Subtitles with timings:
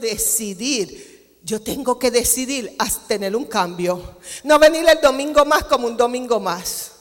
[0.00, 1.40] Decidir.
[1.42, 4.16] Yo tengo que decidir a tener un cambio.
[4.42, 6.92] No venir el domingo más como un domingo más,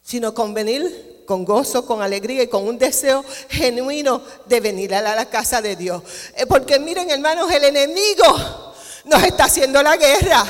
[0.00, 5.00] sino con venir con gozo, con alegría y con un deseo genuino de venir a
[5.00, 6.02] la casa de Dios.
[6.34, 10.44] Eh, porque miren hermanos, el enemigo nos está haciendo la guerra.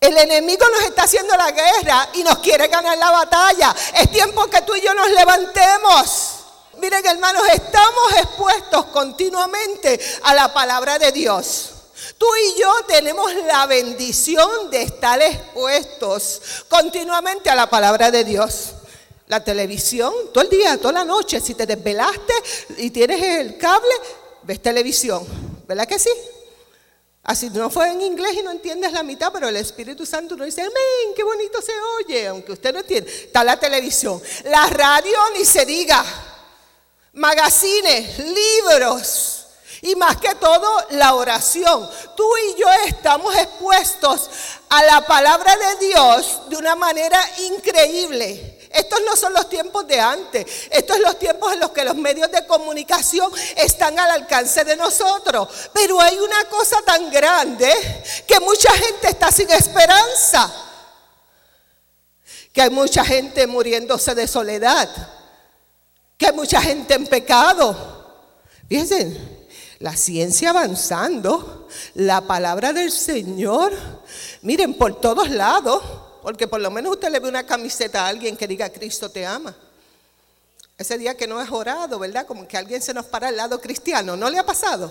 [0.00, 3.74] El enemigo nos está haciendo la guerra y nos quiere ganar la batalla.
[3.94, 6.27] Es tiempo que tú y yo nos levantemos.
[6.80, 11.72] Miren hermanos, estamos expuestos continuamente a la palabra de Dios.
[12.16, 18.74] Tú y yo tenemos la bendición de estar expuestos continuamente a la palabra de Dios.
[19.26, 22.32] La televisión, todo el día, toda la noche, si te desvelaste
[22.76, 23.92] y tienes el cable,
[24.44, 25.26] ves televisión.
[25.66, 26.10] ¿Verdad que sí?
[27.24, 30.46] Así no fue en inglés y no entiendes la mitad, pero el Espíritu Santo nos
[30.46, 33.10] dice, amén, qué bonito se oye, aunque usted no entiende.
[33.10, 34.22] Está la televisión.
[34.44, 36.02] La radio ni se diga
[37.18, 39.46] magazines, libros
[39.82, 41.88] y más que todo la oración.
[42.16, 44.30] Tú y yo estamos expuestos
[44.68, 48.54] a la palabra de Dios de una manera increíble.
[48.70, 51.96] Estos no son los tiempos de antes, estos son los tiempos en los que los
[51.96, 55.48] medios de comunicación están al alcance de nosotros.
[55.72, 57.72] Pero hay una cosa tan grande
[58.26, 60.52] que mucha gente está sin esperanza,
[62.52, 65.17] que hay mucha gente muriéndose de soledad
[66.18, 67.74] que hay mucha gente en pecado.
[68.68, 69.16] Fíjense,
[69.78, 73.72] la ciencia avanzando, la palabra del Señor,
[74.42, 75.82] miren, por todos lados,
[76.22, 79.24] porque por lo menos usted le ve una camiseta a alguien que diga Cristo te
[79.24, 79.54] ama.
[80.76, 82.26] Ese día que no es orado, ¿verdad?
[82.26, 84.90] Como que alguien se nos para al lado cristiano, ¿no le ha pasado?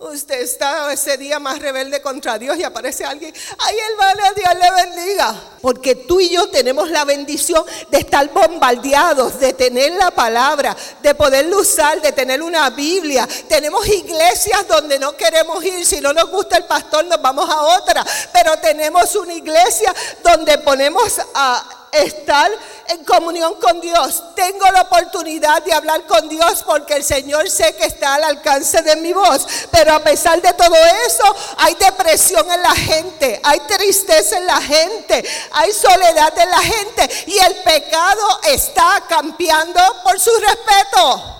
[0.00, 4.84] Usted está ese día más rebelde contra Dios y aparece alguien, ay hermano, Dios le
[4.84, 5.34] bendiga.
[5.60, 11.16] Porque tú y yo tenemos la bendición de estar bombardeados, de tener la palabra, de
[11.16, 13.28] poderlo usar, de tener una Biblia.
[13.48, 17.60] Tenemos iglesias donde no queremos ir, si no nos gusta el pastor nos vamos a
[17.60, 19.92] otra, pero tenemos una iglesia
[20.22, 22.50] donde ponemos a estar
[22.88, 24.22] en comunión con Dios.
[24.34, 28.82] Tengo la oportunidad de hablar con Dios porque el Señor sé que está al alcance
[28.82, 29.46] de mi voz.
[29.70, 30.74] Pero a pesar de todo
[31.06, 36.60] eso, hay depresión en la gente, hay tristeza en la gente, hay soledad en la
[36.60, 41.34] gente y el pecado está campeando por su respeto.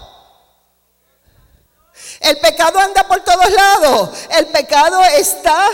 [2.21, 4.11] El pecado anda por todos lados.
[4.31, 5.71] El pecado está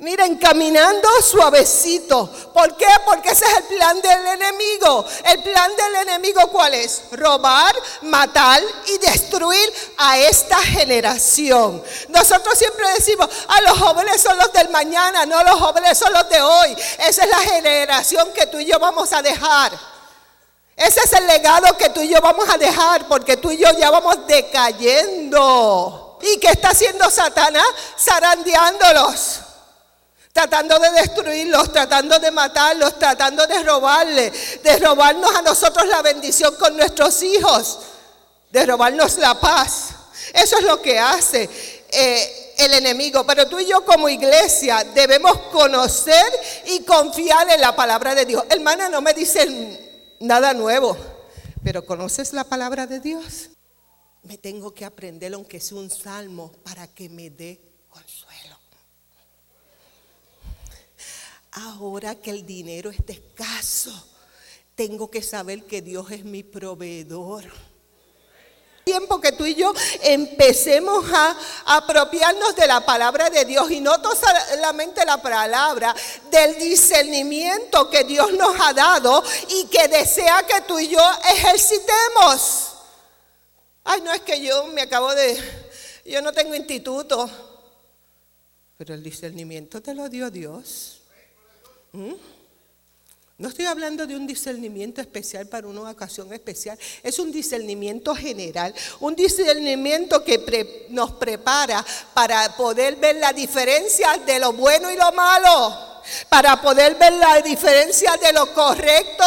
[0.00, 2.30] Miren, caminando suavecito.
[2.54, 2.86] ¿Por qué?
[3.04, 5.04] Porque ese es el plan del enemigo.
[5.24, 7.02] El plan del enemigo cuál es?
[7.10, 11.82] Robar, matar y destruir a esta generación.
[12.10, 16.12] Nosotros siempre decimos, a ah, los jóvenes son los del mañana, no los jóvenes son
[16.12, 16.76] los de hoy.
[16.98, 19.72] Esa es la generación que tú y yo vamos a dejar.
[20.76, 23.68] Ese es el legado que tú y yo vamos a dejar porque tú y yo
[23.76, 26.20] ya vamos decayendo.
[26.22, 27.66] ¿Y qué está haciendo Satanás?
[27.98, 29.37] Zarandeándolos
[30.32, 36.54] tratando de destruirlos, tratando de matarlos, tratando de robarle, de robarnos a nosotros la bendición
[36.56, 37.78] con nuestros hijos,
[38.50, 39.90] de robarnos la paz.
[40.32, 41.48] Eso es lo que hace
[41.90, 43.24] eh, el enemigo.
[43.26, 46.24] Pero tú y yo como iglesia debemos conocer
[46.66, 48.44] y confiar en la palabra de Dios.
[48.50, 49.78] Hermana, no me dicen
[50.20, 50.96] nada nuevo,
[51.64, 53.50] pero ¿conoces la palabra de Dios?
[54.22, 57.60] Me tengo que aprender aunque sea un salmo para que me dé
[61.58, 63.92] ahora que el dinero es escaso,
[64.74, 67.44] tengo que saber que Dios es mi proveedor.
[68.84, 73.92] Tiempo que tú y yo empecemos a apropiarnos de la palabra de Dios y no
[74.14, 75.94] solamente la palabra,
[76.30, 81.02] del discernimiento que Dios nos ha dado y que desea que tú y yo
[81.34, 82.72] ejercitemos.
[83.84, 85.38] Ay, no es que yo me acabo de,
[86.06, 87.28] yo no tengo instituto,
[88.78, 90.97] pero el discernimiento te lo dio Dios.
[91.98, 92.14] ¿Mm?
[93.38, 98.72] No estoy hablando de un discernimiento especial para una ocasión especial, es un discernimiento general,
[99.00, 101.84] un discernimiento que nos prepara
[102.14, 107.42] para poder ver la diferencia de lo bueno y lo malo, para poder ver la
[107.42, 109.24] diferencia de lo correcto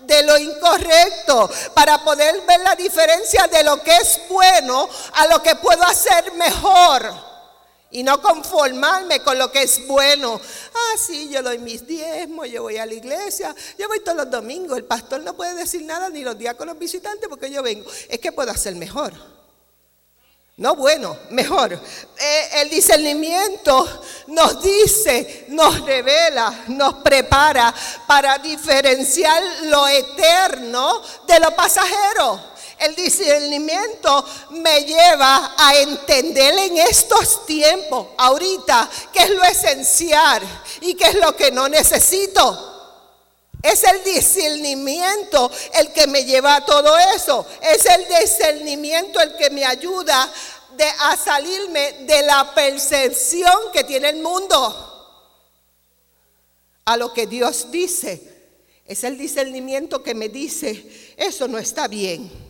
[0.00, 5.42] de lo incorrecto, para poder ver la diferencia de lo que es bueno a lo
[5.42, 7.27] que puedo hacer mejor.
[7.90, 10.38] Y no conformarme con lo que es bueno.
[10.74, 14.30] Ah, sí, yo doy mis diezmos, yo voy a la iglesia, yo voy todos los
[14.30, 14.76] domingos.
[14.76, 17.90] El pastor no puede decir nada, ni los diáconos visitantes, porque yo vengo.
[18.08, 19.14] Es que puedo hacer mejor.
[20.58, 21.72] No bueno, mejor.
[21.72, 27.72] Eh, el discernimiento nos dice, nos revela, nos prepara
[28.08, 32.40] para diferenciar lo eterno de lo pasajero.
[32.78, 40.42] El discernimiento me lleva a entender en estos tiempos, ahorita, qué es lo esencial
[40.80, 42.76] y qué es lo que no necesito.
[43.60, 47.44] Es el discernimiento el que me lleva a todo eso.
[47.60, 50.32] Es el discernimiento el que me ayuda
[51.00, 54.84] a salirme de la percepción que tiene el mundo
[56.84, 58.36] a lo que Dios dice.
[58.84, 62.47] Es el discernimiento que me dice, eso no está bien.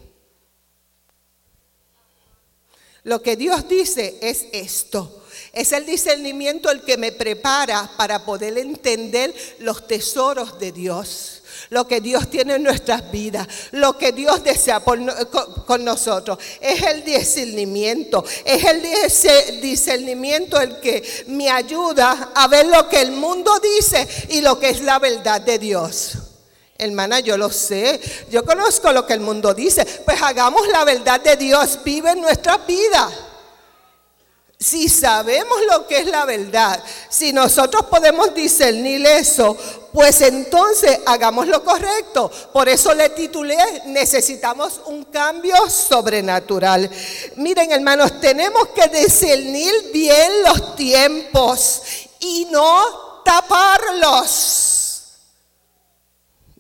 [3.04, 5.22] Lo que Dios dice es esto.
[5.52, 11.86] Es el discernimiento el que me prepara para poder entender los tesoros de Dios, lo
[11.86, 15.10] que Dios tiene en nuestras vidas, lo que Dios desea con,
[15.66, 16.38] con, nosotros.
[16.60, 23.12] Es el discernimiento, es el discernimiento el que me ayuda a ver lo que el
[23.12, 26.18] mundo dice y lo que es la verdad de Dios.
[26.80, 31.20] Hermana, yo lo sé, yo conozco lo que el mundo dice, pues hagamos la verdad
[31.20, 33.12] de Dios, vive en nuestras vidas.
[34.60, 39.56] Si sabemos lo que es la verdad, si nosotros podemos discernir eso,
[39.92, 42.30] pues entonces hagamos lo correcto.
[42.52, 46.88] Por eso le titulé, necesitamos un cambio sobrenatural.
[47.36, 51.82] Miren hermanos, tenemos que discernir bien los tiempos
[52.20, 54.68] y no taparlos.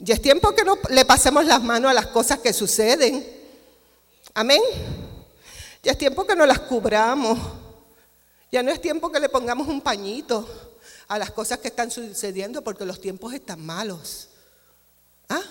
[0.04, 3.26] Y es tiempo que no le pasemos las manos a las cosas que suceden.
[4.34, 4.62] Amén.
[5.82, 7.38] Ya es tiempo que no las cubramos.
[8.50, 10.48] Ya no es tiempo que le pongamos un pañito
[11.08, 14.28] a las cosas que están sucediendo porque los tiempos están malos.
[15.28, 15.42] ¿Ah?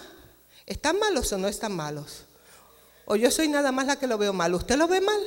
[0.65, 2.23] ¿Están malos o no están malos?
[3.05, 4.53] O yo soy nada más la que lo veo mal.
[4.53, 5.21] ¿Usted lo ve mal?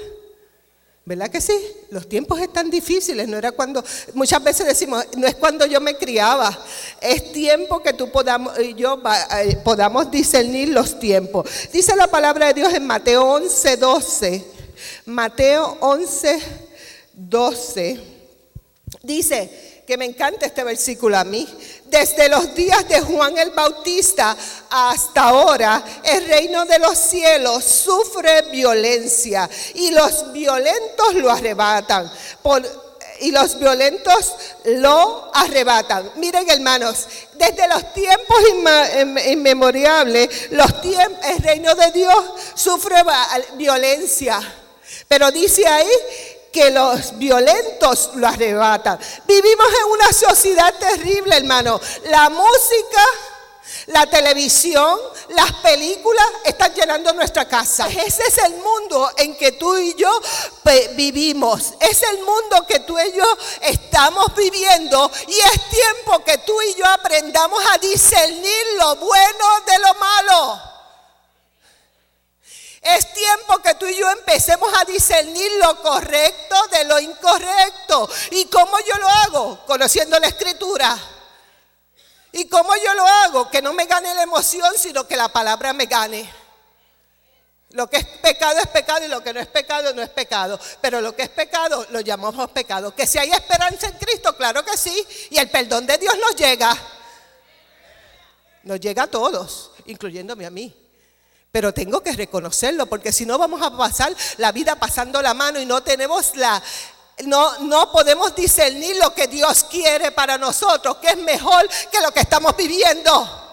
[1.04, 1.58] ¿Verdad que sí?
[1.90, 3.82] Los tiempos están difíciles, no era cuando,
[4.14, 6.56] muchas veces decimos, no es cuando yo me criaba,
[7.00, 9.00] es tiempo que tú podamos, y yo
[9.38, 11.48] eh, podamos discernir los tiempos.
[11.72, 14.44] Dice la palabra de Dios en Mateo 11, 12,
[15.06, 16.38] Mateo 11,
[17.14, 18.00] 12,
[19.02, 21.48] dice que me encanta este versículo a mí.
[21.86, 24.36] Desde los días de Juan el Bautista
[24.70, 32.08] hasta ahora, el reino de los cielos sufre violencia y los violentos lo arrebatan.
[33.18, 34.32] y los violentos
[34.66, 36.12] lo arrebatan.
[36.18, 38.38] Miren hermanos, desde los tiempos
[39.26, 40.70] inmemorables, los
[41.24, 43.02] el reino de Dios sufre
[43.56, 44.40] violencia.
[45.08, 45.90] Pero dice ahí
[46.52, 48.98] que los violentos lo arrebatan.
[49.26, 51.80] Vivimos en una sociedad terrible, hermano.
[52.04, 53.02] La música,
[53.86, 54.98] la televisión,
[55.30, 57.88] las películas están llenando nuestra casa.
[57.88, 60.10] Ese es el mundo en que tú y yo
[60.96, 61.74] vivimos.
[61.78, 63.24] Es el mundo que tú y yo
[63.62, 65.10] estamos viviendo.
[65.28, 70.70] Y es tiempo que tú y yo aprendamos a discernir lo bueno de lo malo.
[72.80, 78.08] Es tiempo que tú y yo empecemos a discernir lo correcto de lo incorrecto.
[78.30, 79.66] ¿Y cómo yo lo hago?
[79.66, 80.98] Conociendo la escritura.
[82.32, 83.50] ¿Y cómo yo lo hago?
[83.50, 86.32] Que no me gane la emoción, sino que la palabra me gane.
[87.72, 90.58] Lo que es pecado es pecado y lo que no es pecado no es pecado.
[90.80, 92.94] Pero lo que es pecado lo llamamos pecado.
[92.94, 95.06] Que si hay esperanza en Cristo, claro que sí.
[95.30, 96.74] Y el perdón de Dios nos llega.
[98.62, 100.79] Nos llega a todos, incluyéndome a mí.
[101.52, 105.60] Pero tengo que reconocerlo, porque si no vamos a pasar la vida pasando la mano
[105.60, 106.62] y no tenemos la,
[107.24, 112.12] no, no podemos discernir lo que Dios quiere para nosotros, que es mejor que lo
[112.12, 113.46] que estamos viviendo.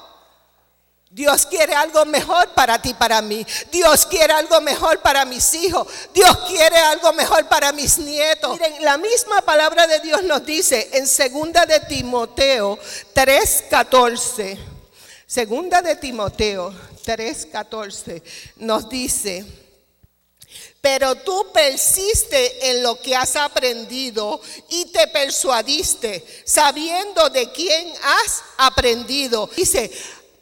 [1.10, 3.46] Dios quiere algo mejor para ti, para mí.
[3.72, 5.88] Dios quiere algo mejor para mis hijos.
[6.14, 8.52] Dios quiere algo mejor para mis nietos.
[8.52, 12.78] Miren, la misma palabra de Dios nos dice en segunda de Timoteo
[13.16, 14.77] 3:14.
[15.28, 18.24] Segunda de Timoteo 3:14
[18.56, 19.46] nos dice,
[20.80, 28.42] pero tú persiste en lo que has aprendido y te persuadiste, sabiendo de quién has
[28.58, 29.50] aprendido.
[29.54, 29.92] Dice,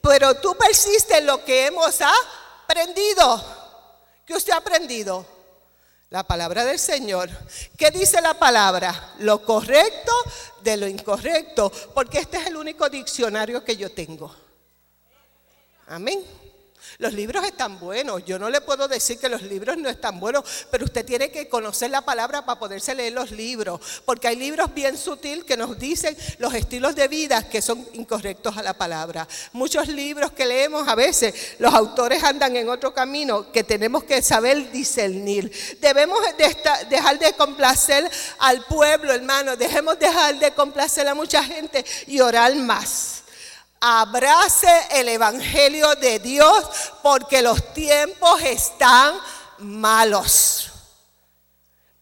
[0.02, 1.96] pero tú persiste en lo que hemos
[2.68, 3.44] aprendido.
[4.24, 5.26] ¿Qué usted ha aprendido?
[6.12, 7.32] La palabra del Señor.
[7.76, 9.16] ¿Qué dice la palabra?
[9.18, 10.12] Lo correcto
[10.62, 14.45] de lo incorrecto, porque este es el único diccionario que yo tengo.
[15.88, 16.24] Amén.
[16.98, 18.24] Los libros están buenos.
[18.26, 21.50] Yo no le puedo decir que los libros no están buenos, pero usted tiene que
[21.50, 23.82] conocer la palabra para poderse leer los libros.
[24.06, 28.58] Porque hay libros bien sutil que nos dicen los estilos de vida que son incorrectos
[28.58, 29.28] a la palabra.
[29.54, 34.22] Muchos libros que leemos a veces, los autores andan en otro camino que tenemos que
[34.22, 35.52] saber discernir.
[35.82, 36.20] Debemos
[36.90, 39.58] dejar de complacer al pueblo, hermano.
[39.58, 43.15] Dejemos dejar de complacer a mucha gente y orar más
[43.86, 46.66] abrace el Evangelio de Dios
[47.04, 49.16] porque los tiempos están
[49.60, 50.72] malos.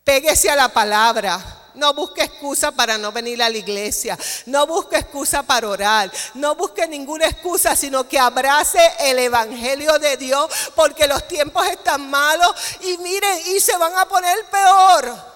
[0.05, 1.59] Péguese a la palabra.
[1.75, 4.17] No busque excusa para no venir a la iglesia.
[4.45, 6.09] No busque excusa para orar.
[6.35, 12.09] No busque ninguna excusa, sino que abrace el Evangelio de Dios porque los tiempos están
[12.09, 15.33] malos y miren, y se van a poner peor.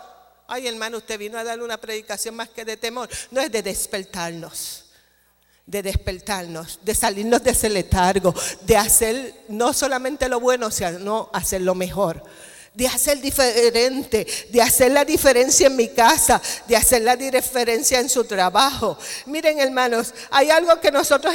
[0.48, 3.10] Ay, hermano, usted vino a dar una predicación más que de temor.
[3.32, 4.87] No es de despertarnos
[5.68, 11.62] de despertarnos, de salirnos de ese letargo, de hacer no solamente lo bueno, sino hacer
[11.62, 12.24] lo mejor
[12.78, 18.08] de hacer diferente, de hacer la diferencia en mi casa, de hacer la diferencia en
[18.08, 19.00] su trabajo.
[19.26, 21.34] Miren hermanos, hay algo que nosotros,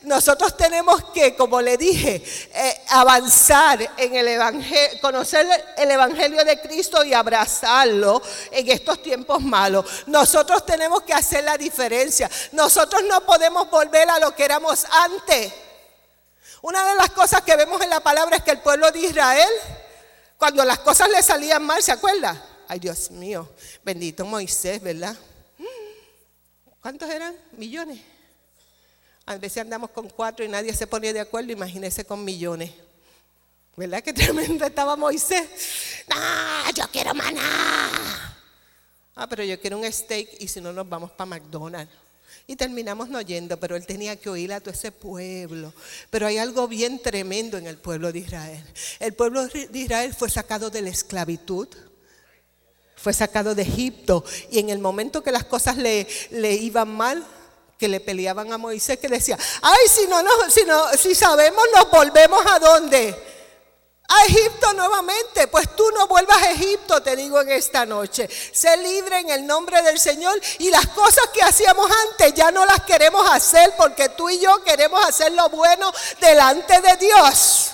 [0.00, 5.46] nosotros tenemos que, como le dije, eh, avanzar en el evangelio, conocer
[5.76, 9.84] el evangelio de Cristo y abrazarlo en estos tiempos malos.
[10.06, 12.30] Nosotros tenemos que hacer la diferencia.
[12.52, 15.52] Nosotros no podemos volver a lo que éramos antes.
[16.62, 19.50] Una de las cosas que vemos en la palabra es que el pueblo de Israel
[20.40, 22.42] cuando las cosas le salían mal, ¿se acuerda?
[22.66, 23.46] Ay, Dios mío,
[23.84, 25.14] bendito Moisés, ¿verdad?
[26.80, 27.36] ¿Cuántos eran?
[27.52, 28.00] Millones.
[29.26, 32.72] A veces andamos con cuatro y nadie se ponía de acuerdo, imagínese con millones.
[33.76, 35.46] ¿Verdad que tremendo estaba Moisés?
[36.10, 38.34] ¡Ah, yo quiero maná!
[39.16, 41.92] Ah, pero yo quiero un steak y si no nos vamos para McDonald's.
[42.46, 45.72] Y terminamos no yendo, pero él tenía que oír a todo ese pueblo.
[46.10, 48.64] Pero hay algo bien tremendo en el pueblo de Israel.
[48.98, 51.68] El pueblo de Israel fue sacado de la esclavitud
[53.00, 57.26] fue sacado de Egipto y en el momento que las cosas le, le, iban mal,
[57.78, 61.64] que le peleaban a Moisés, que decía, ay, si no, no, si no, si sabemos,
[61.74, 63.16] nos volvemos a dónde?
[64.10, 65.46] A Egipto nuevamente.
[65.48, 68.28] Pues tú no vuelvas a Egipto, te digo en esta noche.
[68.52, 72.66] Sé libre en el nombre del Señor y las cosas que hacíamos antes ya no
[72.66, 77.70] las queremos hacer porque tú y yo queremos hacer lo bueno delante de Dios.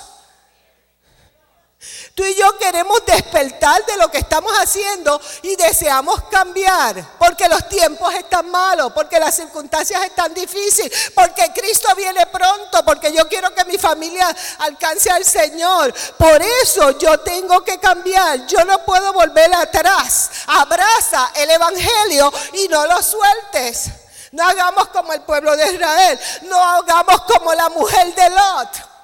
[2.17, 7.69] Tú y yo queremos despertar de lo que estamos haciendo y deseamos cambiar, porque los
[7.69, 13.55] tiempos están malos, porque las circunstancias están difíciles, porque Cristo viene pronto, porque yo quiero
[13.55, 15.93] que mi familia alcance al Señor.
[16.17, 20.31] Por eso yo tengo que cambiar, yo no puedo volver atrás.
[20.47, 23.91] Abraza el Evangelio y no lo sueltes.
[24.33, 28.96] No hagamos como el pueblo de Israel, no hagamos como la mujer de Lot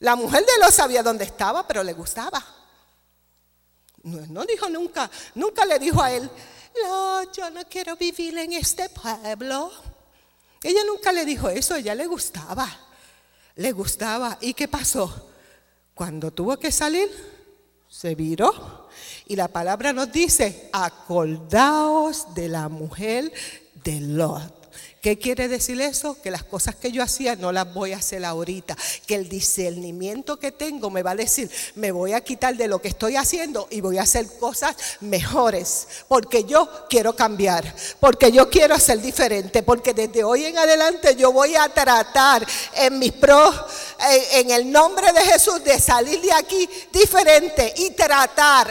[0.00, 2.42] la mujer de Lot sabía dónde estaba, pero le gustaba.
[4.02, 6.30] No, dijo nunca, nunca le dijo a él,
[6.82, 9.70] no, yo no quiero vivir en este pueblo.
[10.62, 12.66] Ella nunca le dijo eso, ella le gustaba,
[13.56, 14.38] le gustaba.
[14.40, 15.30] ¿Y qué pasó?
[15.94, 17.10] Cuando tuvo que salir,
[17.86, 18.88] se viró.
[19.26, 23.30] Y la palabra nos dice, acordaos de la mujer
[23.84, 24.59] de Lot.
[25.00, 26.20] ¿Qué quiere decir eso?
[26.22, 28.76] Que las cosas que yo hacía no las voy a hacer ahorita.
[29.06, 32.82] Que el discernimiento que tengo me va a decir, me voy a quitar de lo
[32.82, 35.88] que estoy haciendo y voy a hacer cosas mejores.
[36.06, 37.74] Porque yo quiero cambiar.
[37.98, 39.62] Porque yo quiero ser diferente.
[39.62, 43.54] Porque desde hoy en adelante yo voy a tratar en mis pros,
[44.32, 48.70] en, el nombre de Jesús, de salir de aquí diferente y tratar.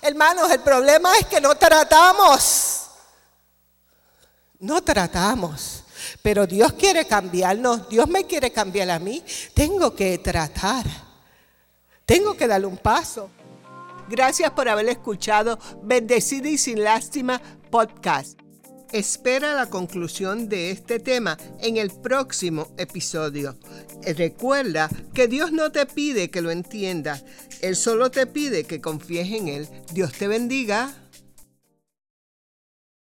[0.00, 2.77] Hermanos, el problema es que no tratamos.
[4.60, 5.84] No tratamos.
[6.22, 9.22] Pero Dios quiere cambiarnos, Dios me quiere cambiar a mí.
[9.54, 10.84] Tengo que tratar.
[12.04, 13.30] Tengo que darle un paso.
[14.08, 18.38] Gracias por haber escuchado Bendecida y sin lástima podcast.
[18.90, 23.58] Espera la conclusión de este tema en el próximo episodio.
[24.16, 27.22] Recuerda que Dios no te pide que lo entiendas,
[27.60, 29.68] Él solo te pide que confíes en Él.
[29.92, 30.94] Dios te bendiga.